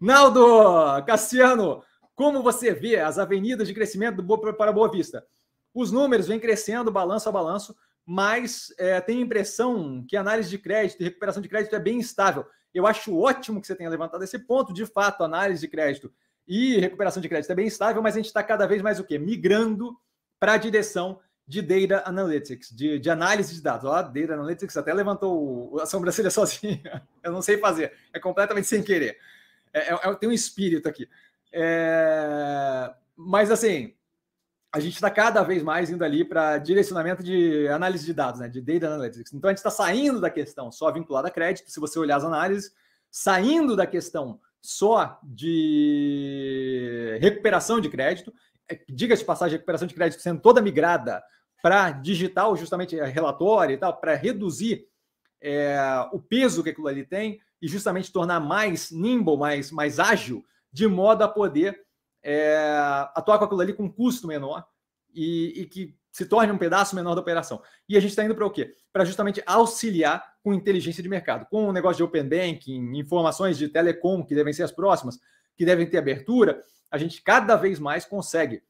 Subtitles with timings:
[0.00, 1.82] Naldo Cassiano,
[2.14, 5.26] como você vê as avenidas de crescimento do para Boa Vista?
[5.74, 10.48] Os números vêm crescendo, balanço a balanço, mas é, tenho a impressão que a análise
[10.48, 12.46] de crédito e recuperação de crédito é bem instável.
[12.72, 14.72] Eu acho ótimo que você tenha levantado esse ponto.
[14.72, 16.12] De fato, análise de crédito
[16.46, 19.04] e recuperação de crédito é bem estável, mas a gente está cada vez mais o
[19.04, 19.18] quê?
[19.18, 19.96] Migrando
[20.38, 23.84] para a direção de Data Analytics, de, de análise de dados.
[23.84, 27.02] Ó, Data Analytics até levantou a sobrancelha sozinha.
[27.22, 29.18] Eu não sei fazer, é completamente sem querer.
[29.76, 31.08] É, é, é tem um espírito aqui.
[31.52, 33.94] É, mas assim,
[34.72, 38.48] a gente está cada vez mais indo ali para direcionamento de análise de dados, né,
[38.48, 39.32] de Data Analytics.
[39.32, 42.24] Então a gente está saindo da questão só vinculada a crédito, se você olhar as
[42.24, 42.74] análises,
[43.10, 48.32] saindo da questão só de recuperação de crédito,
[48.68, 51.22] é, diga-se de passagem, recuperação de crédito sendo toda migrada
[51.62, 54.86] para digital, justamente relatório e tal, para reduzir
[55.40, 55.78] é,
[56.12, 60.86] o peso que aquilo ali tem e justamente tornar mais nimble, mais, mais ágil, de
[60.86, 61.80] modo a poder
[62.22, 62.56] é,
[63.14, 64.66] atuar com aquilo ali com um custo menor
[65.14, 67.62] e, e, que se torne um pedaço menor da operação.
[67.88, 68.74] E a gente está indo para o quê?
[68.92, 73.68] Para justamente auxiliar com inteligência de mercado, com o negócio de open banking, informações de
[73.68, 75.18] telecom que devem ser as próximas,
[75.56, 78.62] que devem ter abertura, a gente cada vez mais consegue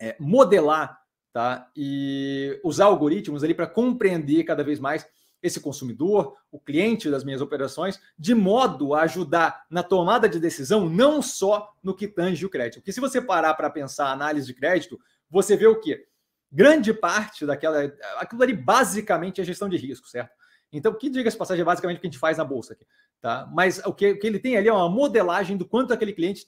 [0.00, 1.00] é, modelar
[1.32, 1.70] tá?
[1.76, 5.06] E usar algoritmos ali para compreender cada vez mais
[5.42, 10.88] esse consumidor, o cliente das minhas operações, de modo a ajudar na tomada de decisão,
[10.88, 12.80] não só no que tange o crédito.
[12.80, 16.06] Porque se você parar para pensar a análise de crédito, você vê o quê?
[16.52, 17.84] Grande parte daquela.
[18.18, 20.32] Aquilo ali basicamente é gestão de risco, certo?
[20.72, 22.86] Então, que diga-se passagem é basicamente o que a gente faz na bolsa aqui,
[23.20, 23.48] tá?
[23.52, 26.46] Mas o que, o que ele tem ali é uma modelagem do quanto aquele cliente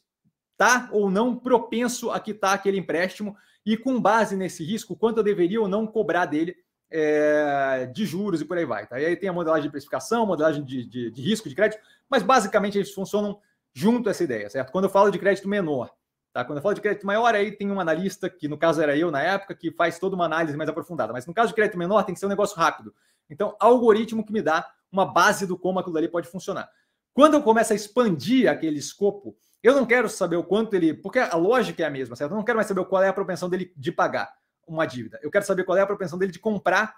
[0.53, 5.25] está ou não propenso a quitar aquele empréstimo e com base nesse risco, quanto eu
[5.25, 6.57] deveria ou não cobrar dele
[6.93, 8.87] é, de juros e por aí vai.
[8.87, 9.01] Tá?
[9.01, 12.23] E aí tem a modelagem de precificação, modelagem de, de, de, risco de crédito, mas
[12.23, 13.41] basicamente eles funcionam
[13.73, 14.71] junto essa ideia, certo?
[14.71, 15.91] Quando eu falo de crédito menor,
[16.33, 16.45] tá?
[16.45, 19.11] Quando eu falo de crédito maior, aí tem um analista, que no caso era eu
[19.11, 21.13] na época, que faz toda uma análise mais aprofundada.
[21.13, 22.95] Mas no caso de crédito menor, tem que ser um negócio rápido.
[23.31, 26.69] Então, algoritmo que me dá uma base do como aquilo ali pode funcionar.
[27.15, 30.93] Quando eu começo a expandir aquele escopo, eu não quero saber o quanto ele.
[30.93, 32.33] Porque a lógica é a mesma, certo?
[32.33, 34.35] Eu não quero mais saber qual é a propensão dele de pagar
[34.67, 35.19] uma dívida.
[35.23, 36.97] Eu quero saber qual é a propensão dele de comprar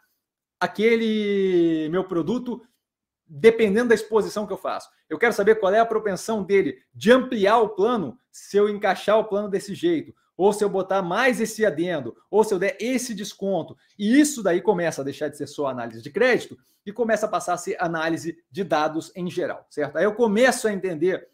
[0.61, 2.63] aquele meu produto,
[3.27, 4.89] dependendo da exposição que eu faço.
[5.09, 9.19] Eu quero saber qual é a propensão dele de ampliar o plano se eu encaixar
[9.19, 12.77] o plano desse jeito, ou se eu botar mais esse adendo, ou se eu der
[12.81, 13.77] esse desconto.
[13.99, 17.29] E isso daí começa a deixar de ser só análise de crédito e começa a
[17.29, 19.97] passar a ser análise de dados em geral, certo?
[19.97, 21.29] Aí eu começo a entender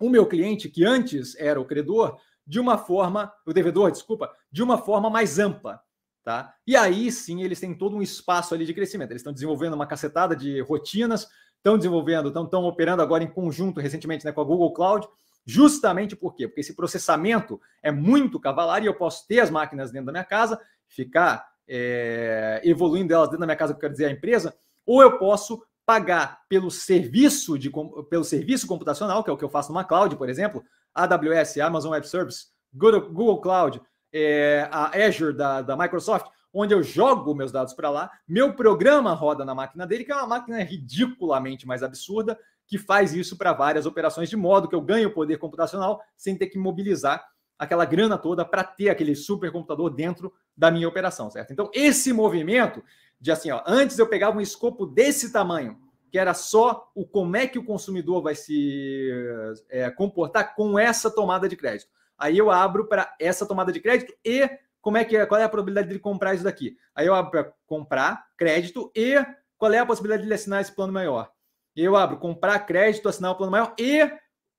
[0.00, 4.62] o meu cliente, que antes era o credor, de uma forma, o devedor, desculpa, de
[4.62, 5.80] uma forma mais ampla.
[6.24, 6.54] Tá?
[6.66, 9.10] E aí sim eles têm todo um espaço ali de crescimento.
[9.10, 13.80] Eles estão desenvolvendo uma cacetada de rotinas, estão desenvolvendo, estão, estão operando agora em conjunto
[13.80, 15.06] recentemente né, com a Google Cloud,
[15.44, 16.48] justamente por quê?
[16.48, 20.24] Porque esse processamento é muito cavalar e eu posso ter as máquinas dentro da minha
[20.24, 24.54] casa, ficar é, evoluindo elas dentro da minha casa, que quer dizer a empresa,
[24.86, 27.70] ou eu posso pagar pelo serviço de
[28.10, 30.62] pelo serviço computacional, que é o que eu faço numa cloud, por exemplo,
[31.04, 33.80] AWS, Amazon Web Services, Google, Google Cloud,
[34.12, 39.12] é, a Azure da, da Microsoft, onde eu jogo meus dados para lá, meu programa
[39.14, 43.52] roda na máquina dele, que é uma máquina ridiculamente mais absurda, que faz isso para
[43.52, 47.24] várias operações, de modo que eu ganho poder computacional sem ter que mobilizar
[47.58, 51.52] aquela grana toda para ter aquele supercomputador dentro da minha operação, certo?
[51.52, 52.82] Então, esse movimento
[53.20, 55.78] de assim, ó, antes eu pegava um escopo desse tamanho,
[56.10, 59.10] que era só o como é que o consumidor vai se
[59.68, 61.90] é, comportar com essa tomada de crédito.
[62.16, 64.48] Aí eu abro para essa tomada de crédito e
[64.80, 66.76] como é que é, qual é a probabilidade de comprar isso daqui?
[66.94, 69.14] Aí eu abro para comprar crédito e
[69.56, 71.30] qual é a possibilidade de ele assinar esse plano maior?
[71.76, 74.10] Eu abro comprar crédito, assinar o plano maior e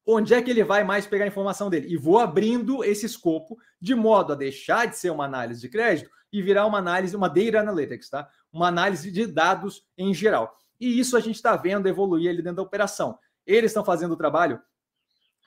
[0.06, 1.88] onde é que ele vai mais pegar a informação dele?
[1.92, 6.10] E vou abrindo esse escopo de modo a deixar de ser uma análise de crédito
[6.32, 8.30] e virar uma análise, uma data analytics, tá?
[8.52, 10.58] Uma análise de dados em geral.
[10.80, 13.18] E isso a gente está vendo evoluir ali dentro da operação.
[13.46, 14.60] Eles estão fazendo o trabalho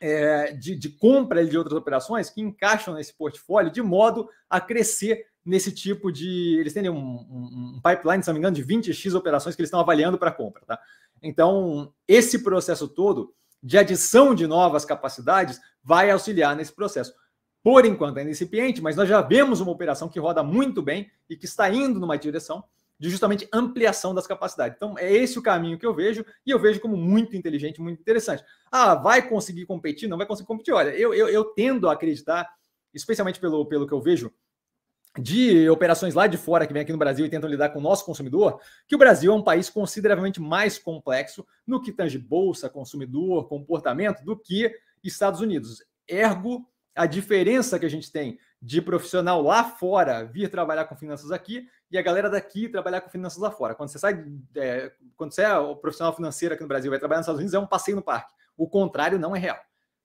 [0.01, 5.27] é, de, de, compra de outras operações que encaixam nesse portfólio de modo a crescer
[5.45, 6.57] nesse tipo de.
[6.59, 9.69] Eles têm um, um, um pipeline, se não me engano, de 20x operações que eles
[9.69, 10.63] estão avaliando para compra.
[10.67, 10.79] Tá?
[11.23, 13.33] Então, esse processo todo
[13.63, 17.15] de adição de novas capacidades vai auxiliar nesse processo
[17.63, 21.37] por enquanto é incipiente, mas nós já vemos uma operação que roda muito bem e
[21.37, 22.65] que está indo numa direção
[23.03, 24.77] de justamente ampliação das capacidades.
[24.77, 28.01] Então, é esse o caminho que eu vejo e eu vejo como muito inteligente, muito
[28.01, 28.45] interessante.
[28.71, 30.09] Ah, vai conseguir competir?
[30.09, 30.73] Não vai conseguir competir.
[30.73, 32.49] Olha, eu, eu, eu tendo a acreditar,
[32.95, 34.33] especialmente pelo, pelo que eu vejo
[35.19, 37.83] de operações lá de fora que vem aqui no Brasil e tentam lidar com o
[37.83, 42.71] nosso consumidor, que o Brasil é um país consideravelmente mais complexo no que tange bolsa,
[42.71, 44.73] consumidor, comportamento do que
[45.03, 45.85] Estados Unidos.
[46.09, 46.65] Ergo,
[46.95, 51.67] a diferença que a gente tem de profissional lá fora vir trabalhar com finanças aqui
[51.91, 53.75] e a galera daqui trabalhar com finanças lá fora.
[53.75, 54.25] Quando você sai,
[54.55, 57.55] é, quando você é o profissional financeiro aqui no Brasil vai trabalhar nos Estados Unidos,
[57.55, 58.33] é um passeio no parque.
[58.57, 59.59] O contrário não é real.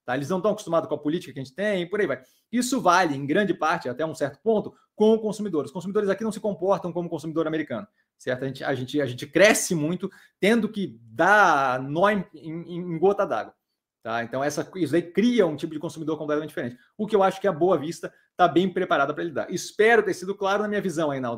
[0.04, 0.16] Tá?
[0.16, 2.20] Eles não estão acostumados com a política que a gente tem, e por aí vai.
[2.50, 5.64] Isso vale, em grande parte, até um certo ponto, com o consumidor.
[5.64, 7.86] Os consumidores aqui não se comportam como consumidor americano.
[8.16, 8.42] Certo?
[8.42, 12.98] A gente, a gente, a gente cresce muito tendo que dar nó em, em, em
[12.98, 13.54] gota d'água.
[14.02, 14.22] Tá?
[14.22, 16.78] Então, essa, isso aí cria um tipo de consumidor completamente diferente.
[16.96, 19.50] O que eu acho que a Boa Vista está bem preparada para lidar.
[19.50, 21.36] Espero ter sido claro na minha visão, Reinaldo.